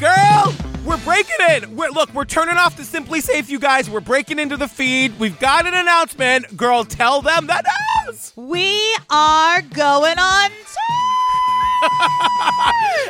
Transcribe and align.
Girl, 0.00 0.54
we're 0.84 0.96
breaking 1.04 1.36
in. 1.50 1.76
We're, 1.76 1.90
look, 1.90 2.12
we're 2.14 2.24
turning 2.24 2.56
off 2.56 2.76
the 2.76 2.82
SimpliSafe, 2.82 3.48
you 3.48 3.58
guys. 3.58 3.90
We're 3.90 4.00
breaking 4.00 4.38
into 4.38 4.56
the 4.56 4.66
feed. 4.66 5.18
We've 5.18 5.38
got 5.38 5.66
an 5.66 5.74
announcement. 5.74 6.56
Girl, 6.56 6.84
tell 6.84 7.20
them 7.20 7.46
the 7.46 7.62
news. 8.06 8.32
We 8.34 8.96
are 9.10 9.60
going 9.62 10.18
on 10.18 10.50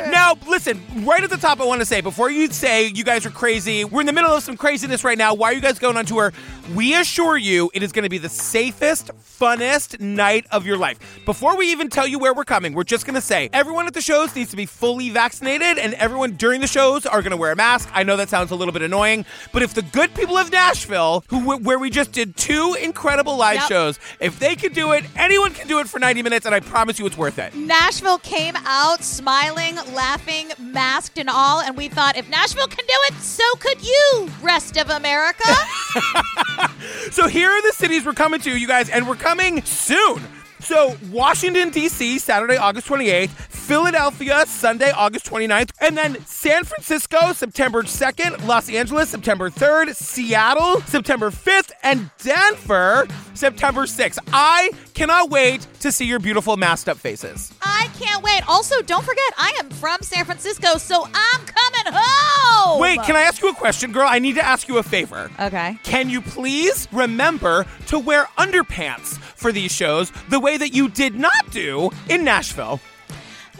Now, 0.07 0.35
listen, 0.47 0.81
right 1.05 1.23
at 1.23 1.29
the 1.29 1.37
top, 1.37 1.61
I 1.61 1.65
want 1.65 1.79
to 1.81 1.85
say 1.85 2.01
before 2.01 2.29
you 2.31 2.47
say 2.47 2.87
you 2.87 3.03
guys 3.03 3.25
are 3.25 3.29
crazy, 3.29 3.85
we're 3.85 4.01
in 4.01 4.07
the 4.07 4.13
middle 4.13 4.31
of 4.31 4.43
some 4.43 4.57
craziness 4.57 5.03
right 5.03 5.17
now. 5.17 5.33
Why 5.33 5.51
are 5.51 5.53
you 5.53 5.61
guys 5.61 5.79
going 5.79 5.95
on 5.95 6.05
tour? 6.05 6.33
We 6.73 6.95
assure 6.99 7.37
you 7.37 7.69
it 7.73 7.83
is 7.83 7.91
going 7.91 8.03
to 8.03 8.09
be 8.09 8.17
the 8.17 8.29
safest, 8.29 9.11
funnest 9.21 9.99
night 9.99 10.45
of 10.51 10.65
your 10.65 10.77
life. 10.77 11.21
Before 11.25 11.55
we 11.55 11.71
even 11.71 11.89
tell 11.89 12.07
you 12.07 12.19
where 12.19 12.33
we're 12.33 12.45
coming, 12.45 12.73
we're 12.73 12.83
just 12.83 13.05
going 13.05 13.15
to 13.15 13.21
say 13.21 13.49
everyone 13.53 13.87
at 13.87 13.93
the 13.93 14.01
shows 14.01 14.35
needs 14.35 14.49
to 14.51 14.57
be 14.57 14.65
fully 14.65 15.09
vaccinated, 15.09 15.77
and 15.77 15.93
everyone 15.95 16.31
during 16.31 16.61
the 16.61 16.67
shows 16.67 17.05
are 17.05 17.21
going 17.21 17.31
to 17.31 17.37
wear 17.37 17.51
a 17.51 17.55
mask. 17.55 17.89
I 17.93 18.03
know 18.03 18.17
that 18.17 18.29
sounds 18.29 18.51
a 18.51 18.55
little 18.55 18.73
bit 18.73 18.81
annoying, 18.81 19.25
but 19.53 19.61
if 19.63 19.73
the 19.73 19.81
good 19.83 20.13
people 20.15 20.37
of 20.37 20.51
Nashville, 20.51 21.23
who 21.27 21.57
where 21.57 21.79
we 21.79 21.89
just 21.89 22.11
did 22.11 22.35
two 22.37 22.75
incredible 22.81 23.37
live 23.37 23.55
Yep. 23.61 23.69
shows, 23.69 23.99
if 24.19 24.39
they 24.39 24.55
could 24.55 24.73
do 24.73 24.91
it, 24.93 25.05
anyone 25.15 25.53
can 25.53 25.67
do 25.67 25.79
it 25.79 25.87
for 25.87 25.99
90 25.99 26.23
minutes, 26.23 26.45
and 26.45 26.53
I 26.55 26.59
promise 26.59 26.99
you 26.99 27.05
it's 27.05 27.17
worth 27.17 27.37
it. 27.39 27.53
Nashville 27.55 28.17
came 28.19 28.55
out 28.65 29.03
smiling, 29.03 29.75
laughing, 29.93 30.51
masked 30.59 31.17
and 31.17 31.29
all, 31.29 31.61
and 31.61 31.75
we 31.77 31.87
thought 31.87 32.17
if 32.17 32.29
Nashville 32.29 32.67
can 32.67 32.85
do 32.85 32.93
it, 33.09 33.13
so 33.15 33.43
could 33.59 33.81
you, 33.85 34.29
rest 34.41 34.77
of 34.77 34.89
America. 34.89 35.43
So 37.11 37.27
here 37.27 37.49
are 37.49 37.61
the 37.61 37.73
cities 37.73 38.05
we're 38.05 38.13
coming 38.13 38.39
to, 38.41 38.57
you 38.57 38.67
guys, 38.67 38.89
and 38.89 39.07
we're 39.07 39.15
coming 39.15 39.63
soon. 39.63 40.21
So 40.61 40.95
Washington, 41.11 41.69
D.C., 41.71 42.19
Saturday, 42.19 42.57
August 42.57 42.87
28th, 42.87 43.29
Philadelphia, 43.29 44.45
Sunday, 44.45 44.91
August 44.91 45.25
29th, 45.25 45.71
and 45.81 45.97
then 45.97 46.23
San 46.25 46.63
Francisco, 46.63 47.33
September 47.33 47.83
2nd, 47.83 48.45
Los 48.45 48.69
Angeles, 48.69 49.09
September 49.09 49.49
3rd, 49.49 49.95
Seattle, 49.95 50.81
September 50.81 51.29
5th, 51.31 51.71
and 51.83 52.09
Denver, 52.19 53.07
September 53.33 53.83
6th. 53.83 54.19
I 54.33 54.71
cannot 54.93 55.29
wait 55.29 55.65
to 55.79 55.91
see 55.91 56.05
your 56.05 56.19
beautiful 56.19 56.57
masked 56.57 56.89
up 56.89 56.97
faces. 56.97 57.53
I 57.61 57.89
can't 57.99 58.23
wait. 58.23 58.47
Also, 58.47 58.81
don't 58.81 59.03
forget, 59.03 59.23
I 59.37 59.55
am 59.59 59.69
from 59.69 60.01
San 60.01 60.25
Francisco, 60.25 60.77
so 60.77 61.05
I'm 61.05 61.45
coming 61.45 61.93
home. 61.93 62.40
Wait, 62.79 63.01
can 63.03 63.15
I 63.15 63.21
ask 63.21 63.41
you 63.41 63.49
a 63.49 63.53
question, 63.53 63.91
girl? 63.91 64.07
I 64.07 64.19
need 64.19 64.35
to 64.35 64.45
ask 64.45 64.67
you 64.67 64.77
a 64.77 64.83
favor. 64.83 65.29
Okay. 65.39 65.77
Can 65.83 66.09
you 66.09 66.21
please 66.21 66.87
remember 66.91 67.65
to 67.87 67.99
wear 67.99 68.25
underpants 68.37 69.17
for 69.17 69.51
these 69.51 69.71
shows 69.71 70.11
the 70.29 70.39
way 70.39 70.57
that 70.57 70.73
you 70.73 70.89
did 70.89 71.15
not 71.15 71.51
do 71.51 71.91
in 72.09 72.23
Nashville? 72.23 72.79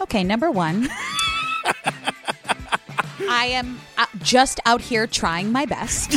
Okay, 0.00 0.24
number 0.24 0.50
one. 0.50 0.88
I 3.28 3.46
am 3.46 3.80
uh, 3.96 4.06
just 4.22 4.60
out 4.66 4.80
here 4.80 5.06
trying 5.06 5.52
my 5.52 5.64
best. 5.64 6.16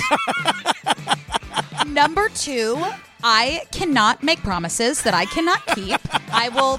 number 1.88 2.30
two, 2.30 2.84
I 3.24 3.64
cannot 3.72 4.24
make 4.24 4.40
promises 4.40 5.04
that 5.04 5.14
I 5.14 5.26
cannot 5.26 5.66
keep. 5.68 6.00
I 6.34 6.50
will 6.50 6.78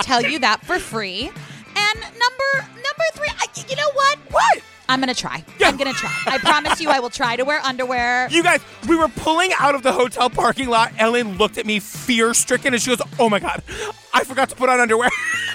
tell 0.00 0.22
you 0.22 0.38
that 0.40 0.64
for 0.64 0.78
free. 0.78 1.30
And 1.76 2.00
number 2.00 2.68
number 2.74 3.04
three, 3.14 3.28
I, 3.28 3.46
you 3.68 3.76
know 3.76 3.90
what? 3.94 4.18
What? 4.30 4.62
I'm 4.88 5.00
gonna 5.00 5.14
try. 5.14 5.44
Yeah. 5.58 5.68
I'm 5.68 5.76
gonna 5.76 5.92
try. 5.92 6.10
I 6.26 6.38
promise 6.38 6.80
you, 6.80 6.88
I 6.88 7.00
will 7.00 7.10
try 7.10 7.36
to 7.36 7.44
wear 7.44 7.60
underwear. 7.60 8.28
You 8.30 8.42
guys, 8.42 8.60
we 8.88 8.96
were 8.96 9.08
pulling 9.08 9.50
out 9.58 9.74
of 9.74 9.82
the 9.82 9.92
hotel 9.92 10.30
parking 10.30 10.68
lot. 10.68 10.92
Ellen 10.98 11.36
looked 11.36 11.58
at 11.58 11.66
me 11.66 11.78
fear 11.78 12.32
stricken 12.34 12.72
and 12.72 12.82
she 12.82 12.90
goes, 12.96 13.02
Oh 13.18 13.28
my 13.28 13.38
God, 13.38 13.62
I 14.14 14.24
forgot 14.24 14.48
to 14.50 14.56
put 14.56 14.68
on 14.70 14.80
underwear. 14.80 15.10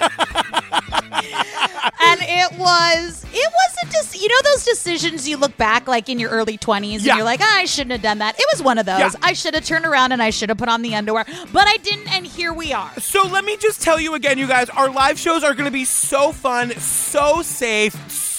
and 2.00 2.20
it 2.22 2.58
was 2.58 3.24
it 3.32 3.52
wasn't 3.52 3.92
just 3.92 4.20
you 4.20 4.28
know 4.28 4.34
those 4.52 4.64
decisions 4.64 5.28
you 5.28 5.36
look 5.36 5.56
back 5.56 5.86
like 5.88 6.08
in 6.08 6.18
your 6.18 6.30
early 6.30 6.56
20s 6.58 6.94
and 6.96 7.02
Yeah. 7.04 7.16
you're 7.16 7.24
like 7.24 7.40
"Ah, 7.42 7.58
i 7.58 7.64
shouldn't 7.64 7.92
have 7.92 8.02
done 8.02 8.18
that 8.18 8.38
it 8.38 8.46
was 8.52 8.62
one 8.62 8.78
of 8.78 8.86
those 8.86 8.98
Yeah. 8.98 9.10
i 9.22 9.32
should 9.32 9.54
have 9.54 9.64
turned 9.64 9.84
around 9.84 10.12
and 10.12 10.22
i 10.22 10.30
should 10.30 10.48
have 10.48 10.58
put 10.58 10.68
on 10.68 10.82
the 10.82 10.94
underwear 10.94 11.24
but 11.52 11.66
i 11.68 11.76
didn't 11.78 12.12
and 12.12 12.26
here 12.26 12.52
we 12.52 12.72
are 12.72 12.90
So 12.98 13.26
let 13.26 13.44
me 13.44 13.56
just 13.56 13.82
tell 13.82 14.00
you 14.00 14.14
again, 14.14 14.38
you 14.38 14.46
guys, 14.46 14.68
our 14.70 14.88
live 14.90 15.18
shows 15.18 15.44
are 15.44 15.52
going 15.54 15.66
to 15.66 15.70
be 15.70 15.84
so 15.84 16.32
fun, 16.32 16.70
so 16.78 17.42
safe, 17.42 17.94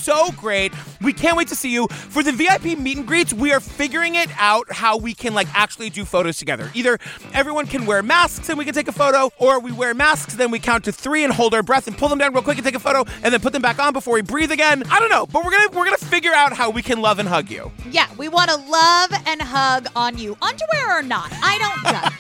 so 0.06 0.32
great. 0.34 0.72
We 1.02 1.14
can't 1.14 1.36
wait 1.36 1.48
to 1.48 1.56
see 1.56 1.72
you. 1.74 1.88
For 1.88 2.22
the 2.22 2.32
VIP 2.32 2.78
meet 2.78 2.98
and 2.98 3.08
greets, 3.08 3.34
we 3.34 3.52
are 3.52 3.60
figuring 3.60 4.14
it 4.16 4.30
out 4.38 4.72
how 4.72 4.98
we 4.98 5.14
can 5.16 5.34
like 5.34 5.48
actually 5.56 5.90
do 5.90 6.06
photos 6.06 6.38
together. 6.38 6.70
Either 6.76 7.00
everyone 7.34 7.66
can 7.66 7.88
wear 7.88 8.04
masks 8.04 8.48
and 8.50 8.58
we 8.58 8.66
can 8.66 8.74
take 8.76 8.88
a 8.88 8.92
photo, 8.92 9.32
or 9.40 9.60
we 9.60 9.72
wear 9.72 9.94
masks, 9.96 10.36
then 10.36 10.52
we 10.52 10.60
count 10.60 10.84
to 10.86 10.92
three 10.92 11.24
and 11.24 11.34
hold 11.34 11.54
our 11.56 11.64
breath 11.64 11.88
and 11.88 11.98
pull 11.98 12.08
them 12.08 12.20
down 12.20 12.34
real 12.34 12.44
quick 12.44 12.58
and 12.58 12.66
take 12.66 12.76
a 12.76 12.80
photo, 12.80 13.04
and 13.24 13.34
then 13.34 13.42
put 13.42 13.52
them 13.52 13.62
back 13.64 13.80
on 13.80 13.94
before 13.94 14.14
we 14.14 14.22
breathe 14.22 14.52
again. 14.52 14.84
I 14.92 15.00
don't 15.00 15.10
know, 15.10 15.26
but 15.26 15.44
we're 15.44 15.52
gonna 15.52 15.70
we're 15.76 15.86
gonna 15.86 15.98
figure 15.98 16.34
out 16.34 16.54
how 16.54 16.70
we 16.70 16.84
can 16.84 17.02
love 17.02 17.18
and 17.20 17.28
hug 17.28 17.50
you. 17.50 17.72
yeah 17.92 18.08
we 18.18 18.28
want 18.30 18.50
to 18.52 18.56
love 18.58 19.12
and 19.26 19.42
hug 19.42 19.88
on 19.96 20.18
you 20.18 20.38
underwear 20.42 21.00
or 21.00 21.02
not 21.02 21.30
i 21.44 21.58
don't 21.58 21.92
judge 21.92 22.14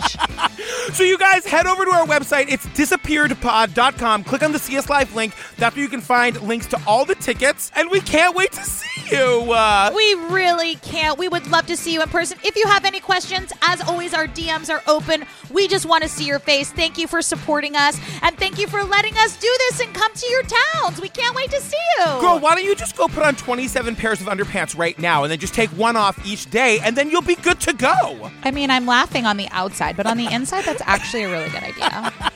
So 0.93 1.03
you 1.03 1.17
guys 1.17 1.45
head 1.45 1.65
over 1.65 1.83
to 1.85 1.91
our 1.91 2.05
website. 2.05 2.45
It's 2.49 2.65
disappearedpod.com. 2.67 4.23
Click 4.23 4.43
on 4.43 4.51
the 4.51 4.59
CS 4.59 4.89
Live 4.89 5.15
link. 5.15 5.33
That's 5.57 5.75
where 5.75 5.83
you 5.83 5.89
can 5.89 6.01
find 6.01 6.39
links 6.41 6.67
to 6.67 6.81
all 6.85 7.05
the 7.05 7.15
tickets. 7.15 7.71
And 7.75 7.89
we 7.89 7.99
can't 8.01 8.35
wait 8.35 8.51
to 8.53 8.63
see 8.63 8.94
you. 9.11 9.51
Uh, 9.51 9.91
we 9.95 10.13
really 10.29 10.75
can't 10.75 11.17
we 11.17 11.27
would 11.27 11.45
love 11.47 11.65
to 11.67 11.77
see 11.77 11.93
you 11.93 12.01
in 12.01 12.09
person 12.09 12.37
if 12.43 12.55
you 12.55 12.65
have 12.67 12.85
any 12.85 12.99
questions 12.99 13.51
as 13.61 13.81
always 13.81 14.13
our 14.13 14.27
dms 14.27 14.69
are 14.69 14.81
open 14.87 15.23
we 15.51 15.67
just 15.67 15.85
want 15.85 16.03
to 16.03 16.09
see 16.09 16.25
your 16.25 16.39
face 16.39 16.71
thank 16.71 16.97
you 16.97 17.07
for 17.07 17.21
supporting 17.21 17.75
us 17.75 17.99
and 18.21 18.37
thank 18.37 18.59
you 18.59 18.67
for 18.67 18.83
letting 18.83 19.15
us 19.17 19.37
do 19.37 19.53
this 19.59 19.79
and 19.81 19.93
come 19.93 20.11
to 20.13 20.27
your 20.27 20.43
towns 20.43 20.99
we 20.99 21.09
can't 21.09 21.35
wait 21.35 21.49
to 21.49 21.59
see 21.61 21.77
you 21.99 22.05
Girl, 22.19 22.39
why 22.39 22.55
don't 22.55 22.63
you 22.65 22.75
just 22.75 22.95
go 22.97 23.07
put 23.07 23.23
on 23.23 23.35
27 23.35 23.95
pairs 23.95 24.21
of 24.21 24.27
underpants 24.27 24.77
right 24.77 24.97
now 24.99 25.23
and 25.23 25.31
then 25.31 25.39
just 25.39 25.53
take 25.53 25.69
one 25.71 25.95
off 25.95 26.25
each 26.25 26.49
day 26.49 26.79
and 26.83 26.95
then 26.95 27.09
you'll 27.09 27.21
be 27.21 27.35
good 27.35 27.59
to 27.61 27.73
go. 27.73 28.31
I 28.43 28.51
mean, 28.51 28.69
I'm 28.69 28.85
laughing 28.85 29.25
on 29.25 29.37
the 29.37 29.47
outside, 29.51 29.95
but 29.97 30.05
on 30.05 30.17
the 30.17 30.27
inside, 30.27 30.65
that's 30.65 30.81
actually 30.85 31.23
a 31.23 31.31
really 31.31 31.49
good 31.49 31.63
idea. 31.63 32.13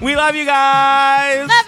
We 0.00 0.16
love 0.16 0.34
you 0.34 0.44
guys. 0.44 1.48
Love. 1.48 1.65